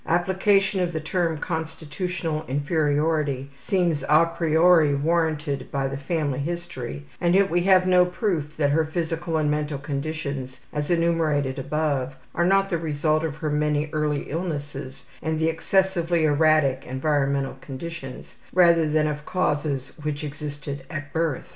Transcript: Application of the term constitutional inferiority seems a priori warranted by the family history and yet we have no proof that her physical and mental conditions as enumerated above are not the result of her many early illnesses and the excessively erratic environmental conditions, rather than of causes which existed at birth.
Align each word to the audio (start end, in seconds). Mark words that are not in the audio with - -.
Application 0.07 0.79
of 0.79 0.93
the 0.93 0.99
term 0.99 1.37
constitutional 1.37 2.43
inferiority 2.47 3.51
seems 3.61 4.01
a 4.09 4.25
priori 4.25 4.95
warranted 4.95 5.69
by 5.69 5.87
the 5.87 5.95
family 5.95 6.39
history 6.39 7.03
and 7.21 7.35
yet 7.35 7.51
we 7.51 7.61
have 7.65 7.85
no 7.85 8.03
proof 8.05 8.57
that 8.57 8.71
her 8.71 8.83
physical 8.83 9.37
and 9.37 9.51
mental 9.51 9.77
conditions 9.77 10.59
as 10.73 10.89
enumerated 10.89 11.59
above 11.59 12.15
are 12.33 12.43
not 12.45 12.71
the 12.71 12.79
result 12.79 13.23
of 13.23 13.35
her 13.35 13.51
many 13.51 13.91
early 13.93 14.23
illnesses 14.31 15.05
and 15.21 15.37
the 15.39 15.49
excessively 15.49 16.23
erratic 16.23 16.83
environmental 16.87 17.57
conditions, 17.61 18.37
rather 18.51 18.89
than 18.89 19.05
of 19.05 19.23
causes 19.23 19.89
which 20.01 20.23
existed 20.23 20.81
at 20.89 21.13
birth. 21.13 21.49